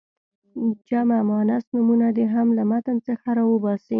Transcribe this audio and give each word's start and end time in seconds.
جمع 0.89 1.19
مؤنث 1.29 1.65
نومونه 1.73 2.07
دې 2.17 2.25
هم 2.33 2.47
له 2.57 2.63
متن 2.71 2.97
څخه 3.07 3.27
را 3.37 3.43
وباسي. 3.47 3.89